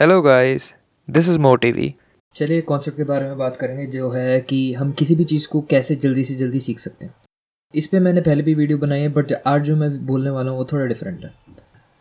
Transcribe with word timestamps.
Hello 0.00 0.20
guys 0.22 0.74
this 1.08 1.28
is 1.28 1.38
मोटिवी 1.38 1.94
चलिए 2.36 2.60
concept 2.60 2.96
के 2.96 3.04
बारे 3.04 3.26
में 3.26 3.38
बात 3.38 3.56
करेंगे, 3.56 3.86
जो 3.86 4.10
है 4.10 4.40
कि 4.40 4.72
हम 4.74 4.92
किसी 4.92 5.14
भी 5.14 5.24
चीज़ 5.24 5.48
को 5.48 5.60
कैसे 5.60 5.94
जल्दी 5.94 6.24
से 6.24 6.34
जल्दी 6.34 6.60
सीख 6.60 6.78
सकते 6.78 7.06
हैं। 7.06 7.14
इस 7.74 7.86
पर 7.86 8.00
मैंने 8.00 8.20
पहले 8.20 8.42
भी 8.42 8.54
वीडियो 8.54 8.78
बनाई 8.78 9.00
है 9.00 9.08
बट 9.08 9.32
आज 9.46 9.62
जो 9.62 9.76
मैं 9.76 9.90
बोलने 10.06 10.30
वाला 10.30 10.50
हूँ, 10.50 10.58
वो 10.58 10.64
थोड़ा 10.64 10.86
डिफरेंट 10.86 11.24
है। 11.24 11.32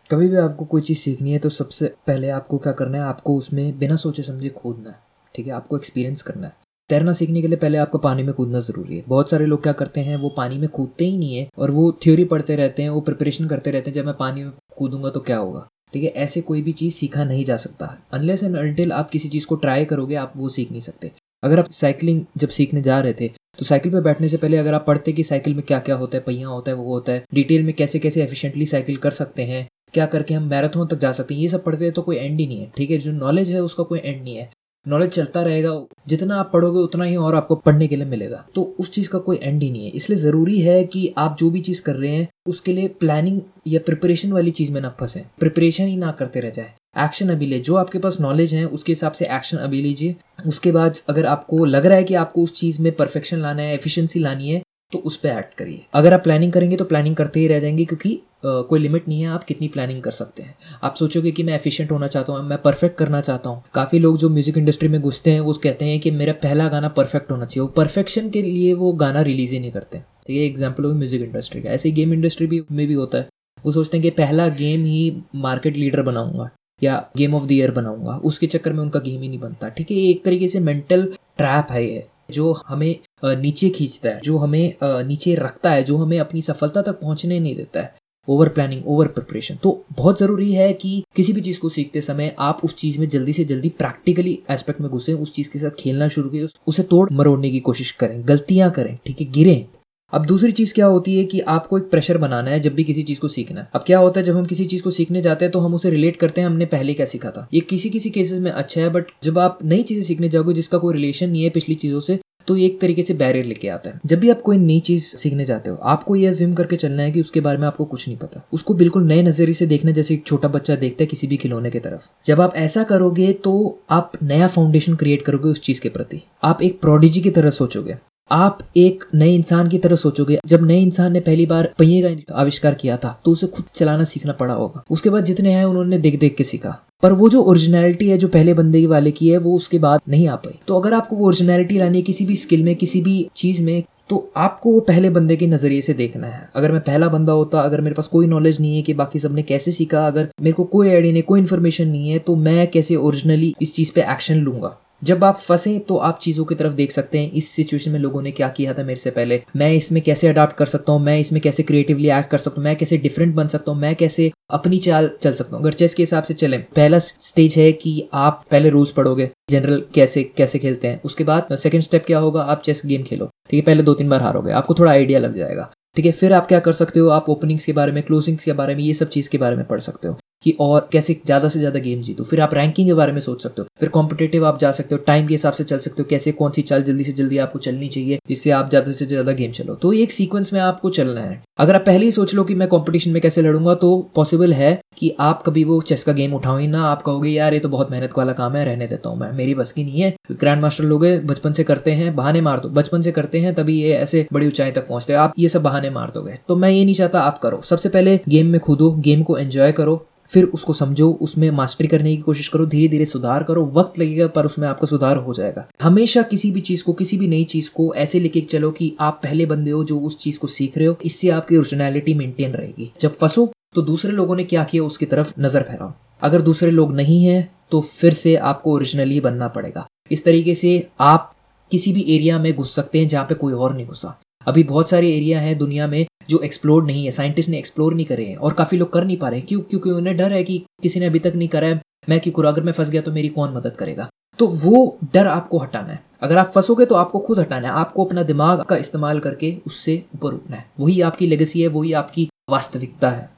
कभी 0.09 0.27
भी 0.27 0.37
आपको 0.37 0.65
कोई 0.65 0.81
चीज़ 0.81 0.97
सीखनी 0.97 1.31
है 1.31 1.39
तो 1.39 1.49
सबसे 1.49 1.93
पहले 2.07 2.29
आपको 2.29 2.57
क्या 2.57 2.73
करना 2.73 2.97
है, 2.97 3.03
आपको 3.03 3.37
उसमें 3.37 3.79
बिना 3.79 3.95
सोचे 3.95 4.23
समझे 4.23 4.49
कूदना 4.49 4.89
है, 4.89 4.95
ठीक 5.35 5.47
है? 5.47 5.53
आपको 5.53 5.77
एक्सपीरियंस 5.77 6.21
करना 6.21 6.47
है। 6.47 6.53
तैरना 6.89 7.13
सीखने 7.13 7.41
के 7.41 7.47
लिए 7.47 7.57
पहले 7.57 7.77
आपको 7.77 7.97
पानी 7.97 8.23
में 8.23 8.33
कूदना 8.33 8.59
ज़रूरी 8.59 8.97
है। 8.97 9.03
बहुत 9.07 9.31
सारे 9.31 9.45
लोग 9.45 9.63
क्या 9.63 9.73
करते 9.73 10.01
हैं, 10.01 10.15
वो 10.15 10.29
पानी 10.29 10.57
में 10.57 10.69
कूदते 10.69 11.05
ही 11.05 11.17
नहीं 11.17 11.35
है, 11.35 11.49
और 11.57 11.71
वो 11.71 11.91
थ्योरी 12.03 12.23
पढ़ते 12.25 12.55
रहते 12.55 12.83
हैं, 12.83 12.89
वो 12.89 13.01
प्रिपरेशन 13.01 13.47
करते 13.47 13.71
रहते 13.71 13.91
हैं, 13.91 13.95
जब 13.95 14.05
मैं 14.05 14.15
पानी 14.17 14.43
में 14.43 14.51
कूदूँगा 14.77 15.09
तो 15.09 15.19
क्या 15.19 15.37
होगा? 15.37 15.67
ठीक 15.93 16.03
है, 16.03 16.09
ऐसे 16.09 16.41
कोई 16.41 16.61
भी 16.61 16.71
चीज़ 16.73 16.93
सीखा 16.95 17.23
नहीं 17.23 17.45
जा 17.45 17.57
सकता। 17.57 17.85
अनलेस 18.13 18.43
एंड 18.43 18.55
अनटिल 18.57 18.91
आप 18.93 19.09
किसी 19.09 19.29
चीज़ 19.29 19.45
को 19.45 19.55
ट्राई 19.57 19.85
करोगे, 19.85 20.15
आप 20.17 20.33
वो 20.37 20.49
सीख 20.49 20.71
नहीं 20.71 20.81
सकते। 20.81 21.11
अगर 21.43 21.59
आप 21.59 21.69
साइकिलिंग 21.71 22.23
जब 22.37 22.49
सीखने 22.49 22.81
जा 22.81 22.99
रहे 22.99 23.13
थे 23.13 23.27
तो 23.59 23.65
साइकिल 23.65 23.91
पर 23.91 24.01
बैठने 24.01 24.27
से 24.29 24.37
पहले 24.37 24.57
अगर 24.57 24.73
आप 24.73 24.85
पढ़ते 24.87 25.11
कि 25.11 25.23
साइकिल 25.23 25.53
में 25.53 25.61
क्या 25.63 25.79
क्या 25.79 25.95
होता 25.95 26.17
है, 26.17 26.23
पहिया 26.23 26.47
होता 26.47 26.71
है, 26.71 26.77
वो 26.77 26.93
होता 26.93 27.11
है 27.11 27.23
डिटेल 27.33 27.63
में 27.63 27.73
कैसे 27.73 27.99
कैसे 27.99 28.23
एफिशिएंटली 28.23 28.65
साइकिल 28.65 28.97
कर 28.97 29.11
सकते 29.11 29.43
हैं, 29.43 29.67
क्या 29.93 30.05
करके 30.05 30.33
हम 30.33 30.43
मैराथन 30.45 30.85
तक 30.87 30.97
जा 30.97 31.11
सकते 31.11 31.33
हैं, 31.33 31.41
ये 31.41 31.47
सब 31.47 31.63
पढ़ते 31.63 31.83
हैं 31.85 31.93
तो 31.93 32.01
कोई 32.01 32.17
एंड 32.17 32.39
ही 32.39 32.45
नहीं 32.47 32.59
है। 32.59 32.71
ठीक 32.77 32.91
है, 32.91 32.97
जो 32.97 33.11
नॉलेज 33.11 33.51
है, 33.51 33.61
उसका 33.61 33.83
कोई 33.83 33.99
एंड 33.99 34.21
नहीं 34.23 34.35
है। 34.35 34.49
नॉलेज 34.85 35.09
चलता 35.09 35.41
रहेगा, 35.43 35.71
जितना 36.07 36.35
आप 36.35 36.49
पढ़ोगे 36.53 36.79
उतना 36.79 37.03
ही 37.03 37.15
और 37.15 37.35
आपको 37.35 37.55
पढ़ने 37.55 37.87
के 37.87 37.95
लिए 37.95 38.05
मिलेगा। 38.05 38.45
तो 38.55 38.61
उस 38.79 38.91
चीज़ 38.91 39.09
का 39.09 39.19
कोई 39.19 39.39
एंड 39.43 39.63
ही 39.63 39.69
नहीं 39.71 39.83
है। 39.83 39.89
इसलिए 39.89 40.19
ज़रूरी 40.19 40.59
है 40.59 40.83
कि 40.83 41.13
आप 41.17 41.35
जो 41.39 41.49
भी 41.49 41.61
चीज़ 41.61 41.81
कर 41.81 41.95
रहे 41.95 42.11
हैं, 42.11 42.27
उसके 42.47 42.73
लिए 42.73 42.87
प्लानिंग 42.99 43.41
या 43.67 43.79
प्रिपरेशन 43.79 44.31
वाली 44.31 44.51
चीज़ 44.51 44.71
में 44.71 44.81
ना 44.81 44.89
फंसे। 44.99 45.23
प्रिपरेशन 45.39 45.85
ही 45.85 45.97
ना 45.97 46.11
करते 46.11 46.39
रह 46.39 46.49
जाए। 46.49 46.73
एक्शन 46.97 47.29
अभी 47.29 47.45
ले। 47.45 47.59
जो 47.59 47.75
आपके 47.75 47.99
पास 47.99 48.19
नॉलेज 48.21 48.53
है, 48.53 48.65
उसके 48.65 48.91
हिसाब 48.91 49.11
से 49.11 49.25
एक्शन 49.25 49.57
अभी 49.57 49.81
लीजिए। 49.81 50.15
उसके 50.47 50.71
बाद 50.71 50.97
अगर 51.09 51.25
आपको 51.25 51.65
लग 51.65 51.85
रहा 51.85 51.97
है 51.97 52.03
कि 52.03 52.13
आपको 52.15 52.43
उस 52.43 52.53
चीज़ 52.53 52.81
में 52.81 52.91
परफेक्शन 52.91 53.37
लाना 53.37 53.61
है 53.61 53.73
एफिशिएंसी 53.73 54.19
लानी 54.19 54.49
है 54.49 54.61
तो 54.91 54.99
उस 54.99 55.15
पर 55.17 55.29
एक्ट 55.29 55.53
करिए। 55.53 55.81
अगर 55.93 56.13
आप 56.13 56.23
प्लानिंग 56.23 56.53
करेंगे 56.53 56.75
तो 56.75 56.85
प्लानिंग 56.85 57.15
करते 57.15 57.39
ही 57.39 57.47
रह 57.47 57.59
जाएँगे, 57.59 57.85
क्योंकि 57.85 58.19
कोई 58.43 58.79
लिमिट 58.79 59.07
नहीं 59.07 59.21
है, 59.21 59.27
आप 59.27 59.43
कितनी 59.43 59.67
प्लानिंग 59.67 60.01
कर 60.03 60.11
सकते 60.11 60.43
हैं। 60.43 60.55
आप 60.83 60.95
सोचोगे 60.95 61.31
कि 61.31 61.43
मैं 61.43 61.53
एफिशिएंट 61.55 61.91
होना 61.91 62.07
चाहता 62.07 62.33
हूँ, 62.33 62.43
मैं 62.43 62.61
परफेक्ट 62.61 62.97
करना 62.97 63.21
चाहता 63.21 63.49
हूँ। 63.49 63.63
काफ़ी 63.73 63.99
लोग 63.99 64.17
जो 64.17 64.29
म्यूज़िक 64.29 64.57
इंडस्ट्री 64.57 64.87
में 64.89 64.99
घुसते 65.01 65.31
हैं, 65.31 65.39
वो 65.39 65.53
कहते 65.63 65.85
हैं 65.85 65.99
कि 65.99 66.11
मेरा 66.11 66.33
पहला 66.43 66.67
गाना 66.69 66.87
परफेक्ट 66.91 67.31
होना 67.31 67.45
चाहिए। 67.45 67.61
वो 67.61 67.67
परफेक्शन 67.73 68.29
के 68.29 68.41
लिए 68.41 68.73
वो 68.75 68.91
गाना 68.95 69.21
रिलीज़ 69.21 69.53
ही 69.53 69.59
नहीं 69.59 69.71
करते। 69.71 69.97
ठीक 69.97 70.37
है 70.37 70.43
एग्ज़ाम्पल 70.43 70.83
हो 70.83 70.93
म्यूज़िक 70.93 71.21
इंडस्ट्री 71.21 71.61
का। 71.61 71.69
ऐसे 71.69 71.91
गेम 71.91 72.13
इंडस्ट्री 72.13 72.47
भी, 72.47 72.61
में 72.71 72.87
भी 72.87 72.93
होता 72.93 73.17
है। 73.17 73.27
वो 73.57 73.71
सोचते 73.71 73.97
हैं 73.97 74.01
कि 74.01 74.09
पहला 74.13 74.47
गेम 74.49 74.83
ही 74.85 75.21
मार्केट 75.37 75.77
लीडर 75.77 76.01
बनाऊँगा, 76.03 76.49
या 76.81 77.05
गेम 77.17 77.33
ऑफ़ 77.35 77.45
द 77.45 77.51
ईयर 77.51 77.71
बनाऊँगा। 77.71 78.15
उसके 78.25 78.47
चक्कर 78.47 78.73
में 78.73 78.79
उनका 78.79 78.99
गेम 78.99 79.21
ही 79.21 79.27
नहीं 79.27 79.39
बनता। 79.39 79.69
ठीक 79.69 79.91
है 79.91 79.97
एक 79.99 80.23
तरीके 80.25 80.47
से 80.47 80.59
मेंटल 80.61 81.05
ट्रैप 81.37 81.71
है 81.71 81.83
ये, 81.85 82.05
जो 82.31 82.51
हमें 82.67 82.95
नीचे 83.25 83.69
खींचता 83.69 84.09
है, 84.09 84.19
जो 84.23 84.37
हमें 84.37 84.75
नीचे 84.83 85.35
रखता 85.35 85.71
है, 85.71 85.83
जो 85.83 85.97
हमें 85.97 86.19
अपनी 86.19 86.41
सफलता 86.41 86.81
तक 86.81 86.99
पहुँचने 87.01 87.39
नहीं 87.39 87.55
देता 87.55 87.81
है। 87.81 87.93
ओवर 88.29 88.49
प्लानिंग 88.49 88.87
ओवर 88.87 89.07
प्रिपरेशन 89.09 89.55
तो 89.63 89.71
बहुत 89.91 90.19
ज़रूरी 90.19 90.51
है 90.53 90.71
कि 90.75 91.03
किसी 91.15 91.33
भी 91.33 91.41
चीज़ 91.41 91.59
को 91.59 91.69
सीखते 91.69 92.01
समय 92.01 92.35
आप 92.39 92.61
उस 92.63 92.75
चीज़ 92.75 92.99
में 92.99 93.07
जल्दी 93.09 93.33
से 93.33 93.43
जल्दी 93.45 93.69
प्रैक्टिकली 93.79 94.37
एस्पेक्ट 94.51 94.81
में 94.81 94.89
घुसे, 94.89 95.13
उस 95.13 95.33
चीज़ 95.33 95.49
के 95.49 95.59
साथ 95.59 95.79
खेलना 95.79 96.07
शुरू 96.07 96.29
करें, 96.29 96.47
उसे 96.67 96.83
तोड़ 96.85 97.09
मरोड़ने 97.13 97.49
की 97.51 97.59
कोशिश 97.61 97.91
करें, 97.93 98.21
गलतियाँ 98.27 98.71
करें, 98.71 98.97
ठीक 99.05 99.21
है, 99.21 99.31
गिरें। 99.31 99.65
अब 100.13 100.25
दूसरी 100.25 100.51
चीज़ 100.51 100.73
क्या 100.73 100.85
होती 100.85 101.17
है 101.17 101.23
कि 101.23 101.39
आपको 101.49 101.77
एक 101.77 101.89
प्रेशर 101.89 102.17
बनाना 102.17 102.51
है 102.51 102.59
जब 102.59 102.73
भी 102.75 102.83
किसी 102.83 103.03
चीज़ 103.03 103.19
को 103.19 103.27
सीखना 103.27 103.61
है। 103.61 103.69
अब 103.75 103.83
क्या 103.87 103.97
होता 103.99 104.19
है, 104.19 104.25
जब 104.25 104.37
हम 104.37 104.45
किसी 104.45 104.65
चीज़ 104.65 104.83
को 104.83 104.91
सीखने 104.91 105.21
जाते 105.21 105.45
हैं 105.45 105.51
तो 105.51 105.59
हम 105.59 105.73
उसे 105.73 105.89
रिलेट 105.89 106.15
करते 106.15 106.41
हैं, 106.41 106.47
हमने 106.47 106.65
पहले 106.67 106.93
क्या 106.93 107.05
सीखा 107.05 107.31
था। 107.31 107.47
ये 107.53 107.59
किसी 107.61 107.89
किसी 107.89 108.09
केसेस 108.09 108.39
में 108.39 108.51
अच्छा 108.51 108.81
है 108.81 108.89
बट 108.89 109.11
जब 109.23 109.39
आप 109.39 109.59
नई 109.63 109.81
चीज़ें 109.83 110.03
सीखने 110.03 110.29
जाओगे 110.29 110.53
जिसका 110.53 110.77
कोई 110.77 110.93
रिलेशन 110.93 111.29
नहीं 111.29 111.43
है 111.43 111.49
पिछली 111.49 111.75
चीज़ों 111.75 111.99
से 111.99 112.19
तो 112.49 112.55
ये 112.57 112.65
एक 112.65 112.79
तरीके 112.81 113.03
से 113.03 113.13
बैरियर 113.13 113.45
लेके 113.45 113.67
आता 113.69 113.89
है। 113.89 113.99
जब 114.05 114.19
भी 114.19 114.29
आप 114.29 114.41
कोई 114.41 114.57
नई 114.57 114.79
चीज़ 114.79 115.05
सीखने 115.15 115.45
जाते 115.45 115.69
हो, 115.69 115.75
आपको 115.75 116.15
ये 116.15 116.33
ज्यूम 116.33 116.53
करके 116.53 116.75
चलना 116.75 117.03
है 117.03 117.11
कि 117.11 117.21
उसके 117.21 117.41
बारे 117.41 117.57
में 117.57 117.67
आपको 117.67 117.85
कुछ 117.85 118.07
नहीं 118.07 118.17
पता। 118.17 118.41
उसको 118.53 118.73
बिल्कुल 118.73 119.03
नए 119.03 119.21
नज़रिए 119.23 119.53
से 119.53 119.65
देखना, 119.65 119.91
जैसे 119.91 120.13
एक 120.13 120.25
छोटा 120.27 120.47
बच्चा 120.47 120.75
देखता 120.75 121.03
है 121.03 121.07
किसी 121.07 121.27
भी 121.27 121.37
खिलौने 121.37 121.71
की 121.71 121.79
तरफ़। 121.79 122.09
जब 122.25 122.41
आप 122.41 122.55
ऐसा 122.55 122.83
करोगे 122.83 123.31
तो 123.33 123.83
आप 123.89 124.11
नया 124.23 124.47
फाउंडेशन 124.47 124.95
क्रिएट 124.95 125.21
करोगे 125.21 125.49
उस 125.49 125.61
चीज़ 125.61 125.81
के 125.81 125.89
प्रति। 125.89 126.21
आप 126.43 126.61
एक 126.61 126.79
प्रोडिजी 126.81 127.21
की 127.21 127.29
तरह 127.29 127.49
सोचोगे। 127.49 127.97
आप 128.31 128.59
एक 128.77 129.03
नए 129.15 129.33
इंसान 129.35 129.69
की 129.69 129.77
तरह 129.77 129.95
सोचोगे। 129.95 130.39
जब 130.45 130.65
नए 130.65 130.81
इंसान 130.81 131.11
ने 131.13 131.19
पहली 131.19 131.45
बार 131.45 131.73
पहिए 131.79 132.15
का 132.15 132.35
आविष्कार 132.35 132.73
किया 132.73 132.97
था 132.97 133.19
तो 133.25 133.31
उसे 133.31 133.47
खुद 133.47 133.65
चलाना 133.75 134.03
सीखना 134.03 134.33
पड़ा 134.33 134.53
होगा। 134.53 134.83
उसके 134.91 135.09
बाद 135.09 135.25
जितने 135.25 135.51
हैं 135.51 135.65
उन्होंने 135.65 135.97
देख 135.97 136.19
देख 136.19 136.35
के 136.35 136.43
सीखा। 136.43 136.79
पर 137.03 137.11
वो 137.11 137.29
जो 137.29 137.41
ओरिजिनलिटी 137.41 138.09
है, 138.09 138.17
जो 138.17 138.27
पहले 138.27 138.53
बंदे 138.53 138.85
वाले 138.87 139.11
की 139.11 139.29
है, 139.29 139.37
वो 139.37 139.55
उसके 139.55 139.79
बाद 139.79 140.01
नहीं 140.09 140.27
आ 140.27 140.35
पाई। 140.35 140.59
तो 140.67 140.79
अगर 140.79 140.93
आपको 140.93 141.15
वो 141.15 141.27
ओरिजिनलिटी 141.27 141.77
लानी 141.77 141.97
है 141.97 142.01
किसी 142.03 142.25
भी 142.25 142.35
स्किल 142.35 142.63
में, 142.63 142.75
किसी 142.75 143.01
भी 143.01 143.29
चीज़ 143.35 143.63
में 143.63 143.83
तो 144.09 144.17
आपको 144.37 144.71
वो 144.73 144.79
पहले 144.79 145.09
बंदे 145.09 145.35
के 145.35 145.47
नज़रिए 145.47 145.81
से 145.81 145.93
देखना 145.93 146.27
है। 146.27 146.49
अगर 146.55 146.71
मैं 146.71 146.81
पहला 146.81 147.07
बंदा 147.07 147.33
होता, 147.33 147.59
अगर 147.61 147.81
मेरे 147.81 147.95
पास 147.95 148.07
कोई 148.07 148.27
नॉलेज 148.27 148.59
नहीं 148.61 148.75
है 148.75 148.81
कि 148.81 148.93
बाकी 148.93 149.19
सबने 149.19 149.41
कैसे 149.43 149.71
सीखा, 149.71 150.05
अगर 150.07 150.29
मेरे 150.41 150.53
को 150.53 150.63
कोई 150.65 150.89
आइडिया 150.89 151.13
नहीं, 151.13 151.23
कोई 151.23 151.39
इन्फॉर्मेशन 151.39 151.87
नहीं 151.87 152.09
है 152.09 152.19
तो 152.19 152.35
मैं 152.35 152.67
कैसे 152.67 152.95
ओरिजिनली 152.95 153.53
इस 153.61 153.73
चीज़ 153.75 153.91
पे 153.95 154.01
एक्शन 154.03 154.37
लूँगा? 154.37 154.75
जब 155.01 155.23
आप 155.23 155.37
फंसे 155.37 155.77
तो 155.79 155.97
आप 155.97 156.19
चीज़ों 156.19 156.45
की 156.45 156.55
तरफ़ 156.55 156.73
देख 156.73 156.91
सकते 156.91 157.19
हैं, 157.19 157.31
इस 157.31 157.49
सिचुएशन 157.49 157.91
में 157.91 157.99
लोगों 157.99 158.21
ने 158.21 158.31
क्या 158.31 158.47
किया 158.49 158.73
था 158.73 158.83
मेरे 158.83 158.99
से 158.99 159.11
पहले। 159.11 159.41
मैं 159.55 159.71
इसमें 159.73 160.01
कैसे 160.03 160.27
अडाप्ट 160.27 160.55
कर 160.55 160.65
सकता 160.65 160.93
हूँ? 160.93 161.01
मैं 161.01 161.19
इसमें 161.19 161.41
कैसे 161.41 161.63
क्रिएटिवली 161.63 162.09
एक्ट 162.09 162.29
कर 162.29 162.37
सकता 162.37 162.55
हूँ? 162.55 162.63
मैं 162.63 162.75
कैसे 162.75 162.97
डिफरेंट 162.97 163.35
बन 163.35 163.47
सकता 163.47 163.71
हूँ? 163.71 163.79
मैं 163.79 163.95
कैसे 163.95 164.31
अपनी 164.51 164.79
चाल 164.79 165.09
चल 165.21 165.33
सकता 165.33 165.55
हूँ? 165.55 165.63
अगर 165.63 165.73
चेस 165.73 165.93
के 165.93 166.03
हिसाब 166.03 166.23
से 166.23 166.33
चले, 166.33 166.57
पहला 166.57 166.99
स्टेज 166.99 167.57
है 167.57 167.71
कि 167.71 168.09
आप 168.13 168.43
पहले 168.51 168.69
रूल्स 168.69 168.91
पढ़ोगे 168.91 169.29
जनरल 169.49 169.83
कैसे 169.95 170.23
कैसे 170.37 170.59
खेलते 170.59 170.87
हैं। 170.87 171.01
उसके 171.05 171.23
बाद 171.23 171.55
सेकंड 171.55 171.81
स्टेप 171.81 172.05
क्या 172.05 172.19
होगा? 172.19 172.41
आप 172.41 172.61
चेस 172.61 172.81
गेम 172.85 173.03
खेलो। 173.03 173.25
ठीक 173.49 173.59
है, 173.59 173.65
पहले 173.65 173.83
दो 173.83 173.93
तीन 173.93 174.09
बार 174.09 174.21
हारोगे। 174.21 174.51
आपको 174.51 174.73
थोड़ा 174.73 174.91
आइडिया 174.91 175.19
लग 175.19 175.35
जाएगा। 175.35 175.69
ठीक 175.95 176.05
है, 176.05 176.11
फिर 176.11 176.33
आप 176.33 176.47
क्या 176.47 176.59
कर 176.59 176.73
सकते 176.73 176.99
हो? 176.99 177.09
आप 177.09 177.29
ओपनिंग्स 177.29 177.65
के 177.65 177.73
बारे 177.73 177.91
में 177.91 178.03
क्लोजिंग्स 178.03 178.43
के 178.43 178.53
बारे 178.53 178.75
में, 178.75 178.83
ये 178.83 178.93
सब 178.93 179.09
चीज़ 179.09 179.29
के 179.29 179.37
बारे 179.37 179.55
में 179.55 179.65
पढ़ 179.65 179.79
सकते 179.79 180.07
हो। 180.07 180.17
कि 180.43 180.55
और 180.59 180.87
कैसे 180.91 181.13
ज़्यादा 181.25 181.47
से 181.47 181.59
ज़्यादा 181.59 181.79
गेम 181.79 182.01
जीतो। 182.01 182.23
फिर 182.23 182.41
आप 182.41 182.53
रैंकिंग 182.53 182.87
के 182.87 182.93
बारे 182.93 183.11
में 183.11 183.19
सोच 183.19 183.43
सकते 183.43 183.61
हो। 183.61 183.67
फिर 183.79 183.89
कॉम्पिटेटिव 183.89 184.45
आप 184.47 184.59
जा 184.59 184.71
सकते 184.71 184.95
हो। 184.95 185.01
टाइम 185.07 185.27
के 185.27 185.33
हिसाब 185.33 185.53
से 185.53 185.63
चल 185.63 185.77
सकते 185.77 186.01
हो। 186.01 186.07
कैसे, 186.09 186.31
कौन 186.31 186.51
सी 186.51 186.61
चाल 186.61 186.83
जल्दी 186.83 187.03
से 187.03 187.11
जल्दी 187.11 187.37
आपको 187.37 187.59
चलनी 187.59 187.87
चाहिए, 187.87 188.19
जिससे 188.27 188.51
आप 188.51 188.69
ज़्यादा 188.69 188.91
से 188.91 189.05
ज़्यादा 189.05 189.31
गेम 189.31 189.51
चलो 189.51 189.75
तो 189.75 189.93
एक 189.93 190.11
सीक्वेंस 190.11 190.53
में 190.53 190.59
आपको 190.59 190.89
चलना 190.89 191.21
है। 191.21 191.41
अगर 191.59 191.75
आप 191.75 191.83
पहले 191.85 192.05
ही 192.05 192.11
सोच 192.11 192.33
लो 192.35 192.43
कि 192.43 192.55
मैं 192.55 192.67
कॉम्पिटिशन 192.67 193.11
में 193.11 193.21
कैसे 193.21 193.41
लड़ूँगा 193.41 193.73
तो 193.75 193.97
पॉसिबल 194.15 194.53
है 194.53 194.79
कि 194.97 195.15
आप 195.19 195.41
कभी 195.41 195.63
वो 195.63 195.79
चेस 195.81 196.03
का 196.03 196.13
गेम 196.13 196.33
उठाओ 196.33 196.57
ही 196.57 196.67
ना। 196.67 196.83
आप 196.83 197.01
कहोगे, 197.01 197.29
यार, 197.29 197.53
ये 197.53 197.59
तो 197.59 197.69
बहुत 197.69 197.91
मेहनत 197.91 198.17
वाला 198.17 198.33
काम 198.33 198.55
है, 198.55 198.63
रहने 198.65 198.87
देता 198.87 199.09
हूँ 199.09 199.19
मैं। 199.19 199.31
मेरी 199.33 199.53
बस 199.55 199.71
की 199.71 199.83
नहीं 199.83 200.01
है। 200.01 200.13
ग्रैंड 200.31 200.61
मास्टर 200.61 200.83
लोग 200.83 201.05
बचपन 201.25 201.51
से 201.51 201.63
करते 201.63 201.91
हैं, 201.91 202.15
बहाने 202.15 202.41
मार 202.41 202.59
दो। 202.59 202.69
बचपन 202.69 203.01
से 203.01 203.11
करते 203.11 203.39
हैं, 203.39 203.53
तभी 203.55 203.79
ये 203.81 203.93
ऐसे 203.93 204.25
बड़ी 204.33 204.47
ऊंचाई 204.47 204.71
तक 204.71 204.87
पहुँचते 204.87 205.13
हैं। 205.13 205.19
आप 205.19 205.33
ये 205.39 205.49
सब 205.49 205.63
बहाने 205.63 205.89
मार 205.89 206.09
दोगे। 206.09 206.39
तो 206.47 206.55
मैं 206.55 206.69
ये 206.69 206.83
नहीं 206.85 206.95
चाहता 206.95 207.21
आप 207.21 207.37
करो। 207.37 207.61
सबसे 207.61 207.89
पहले 207.89 208.19
गेम 208.29 208.47
में 208.47 208.59
कूदो 208.59 208.91
गेम 208.99 209.23
को 209.23 209.37
एंजॉय 209.37 209.71
करो। 209.71 210.05
फिर 210.29 210.45
उसको 210.45 210.73
समझो, 210.73 211.09
उसमें 211.11 211.49
मास्टरी 211.51 211.87
करने 211.87 212.15
की 212.15 212.21
कोशिश 212.21 212.47
करो 212.47 212.65
धीरे 212.65 212.87
धीरे 212.87 213.05
सुधार 213.05 213.43
करो, 213.43 213.65
वक्त 213.67 213.99
लगेगा, 213.99 214.27
पर 214.27 214.45
उसमें 214.45 214.67
आपका 214.67 214.87
सुधार 214.87 215.17
हो 215.17 215.33
जाएगा। 215.33 215.67
हमेशा 215.81 216.21
किसी 216.23 216.51
भी 216.51 216.61
चीज़ 216.61 216.83
को, 216.83 216.93
किसी 216.93 217.17
भी 217.17 217.27
नई 217.27 217.43
चीज़ 217.45 217.69
को 217.71 217.93
ऐसे 217.95 218.19
लेके 218.19 218.41
चलो 218.41 218.71
कि 218.71 218.95
आप 219.01 219.19
पहले 219.23 219.45
बंदे 219.45 219.71
हो 219.71 219.83
जो 219.83 219.99
उस 219.99 220.17
चीज़ 220.17 220.39
को 220.39 220.47
सीख 220.47 220.77
रहे 220.77 220.87
हो, 220.87 220.97
इससे 221.05 221.29
आपकी 221.29 221.57
ओरिजिनलिटी 221.57 222.13
मेंटेन 222.13 222.51
रहेगी। 222.51 222.91
जब 223.01 223.15
फंसो 223.15 223.51
तो 223.75 223.81
दूसरे 223.81 224.11
लोगों 224.11 224.35
ने 224.35 224.43
क्या 224.43 224.63
किया, 224.63 224.83
उसकी 224.83 225.05
तरफ़ 225.05 225.33
नज़र 225.39 225.63
फहराओ। 225.63 225.91
अगर 226.21 226.41
दूसरे 226.41 226.71
लोग 226.71 226.95
नहीं 226.95 227.23
है 227.25 227.49
तो 227.71 227.81
फिर 227.81 228.13
से 228.13 228.35
आपको 228.35 228.73
ओरिजिनली 228.73 229.19
बनना 229.19 229.47
पड़ेगा। 229.47 229.85
इस 230.11 230.23
तरीके 230.23 230.55
से 230.55 230.87
आप 230.99 231.33
किसी 231.71 231.91
भी 231.93 232.05
एरिया 232.09 232.39
में 232.39 232.53
घुस 232.53 232.73
सकते 232.75 232.99
हैं 232.99 233.07
जहाँ 233.07 233.25
पे 233.25 233.35
कोई 233.35 233.53
और 233.53 233.73
नहीं 233.75 233.85
घुसा। 233.87 234.19
अभी 234.49 234.63
बहुत 234.63 234.89
सारे 234.89 235.09
एरिया 235.09 235.39
हैं 235.39 235.57
दुनिया 235.57 235.87
में 235.87 236.05
जो 236.29 236.39
एक्सप्लोर 236.39 236.83
नहीं 236.83 237.05
है 237.05 237.11
साइंटिस्ट 237.11 237.49
ने 237.49 237.57
एक्सप्लोर 237.57 237.93
नहीं 237.93 238.05
करे 238.05 238.25
हैं 238.25 238.37
और 238.37 238.53
काफ़ी 238.53 238.77
लोग 238.77 238.93
कर 238.93 239.05
नहीं 239.05 239.17
पा 239.17 239.29
रहे 239.29 239.39
हैं। 239.39 239.47
क्यों? 239.47 239.61
क्योंकि 239.61 239.89
उन्हें 239.89 240.17
डर 240.17 240.31
है 240.31 240.43
कि 240.43 240.65
किसी 240.83 240.99
ने 240.99 241.05
अभी 241.05 241.19
तक 241.19 241.33
नहीं 241.35 241.47
करा 241.47 241.67
है, 241.67 241.81
मैं 242.09 242.19
क्यों 242.19 242.43
अगर 242.43 242.63
मैं 242.63 242.73
फंस 242.73 242.89
गया 242.89 243.01
तो 243.01 243.11
मेरी 243.11 243.27
कौन 243.27 243.53
मदद 243.53 243.77
करेगा? 243.77 244.09
तो 244.39 244.47
वो 244.47 244.97
डर 245.13 245.27
आपको 245.27 245.57
हटाना 245.57 245.87
है। 245.87 246.03
अगर 246.21 246.37
आप 246.37 246.51
फंसोगे 246.55 246.85
तो 246.85 246.95
आपको 246.95 247.19
खुद 247.19 247.39
हटाना 247.39 247.67
है। 247.67 247.73
आपको 247.73 248.05
अपना 248.05 248.23
दिमाग 248.23 248.61
का 248.61 248.75
इस्तेमाल 248.75 249.19
करके 249.19 249.57
उससे 249.67 250.03
ऊपर 250.15 250.33
उठना 250.33 250.57
है। 250.57 250.65
वही 250.79 251.01
आपकी 251.01 251.27
लेगेसी 251.27 251.61
है, 251.61 251.67
वही 251.67 251.93
आपकी 251.93 252.29
वास्तविकता 252.49 253.09
है। 253.09 253.29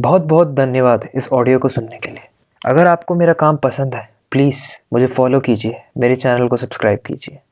बहुत 0.00 0.22
बहुत 0.22 0.48
धन्यवाद 0.48 1.08
इस 1.14 1.28
ऑडियो 1.32 1.58
को 1.58 1.68
सुनने 1.68 1.98
के 1.98 2.10
लिए। 2.10 2.28
अगर 2.66 2.86
आपको 2.86 3.14
मेरा 3.14 3.32
काम 3.32 3.56
पसंद 3.56 3.94
है 3.94 4.14
प्लीज़ 4.30 4.64
मुझे 4.92 5.06
फॉलो 5.06 5.40
कीजिए। 5.40 5.76
मेरे 5.98 6.16
चैनल 6.16 6.48
को 6.48 6.56
सब्सक्राइब 6.56 6.98
कीजिए। 6.98 7.38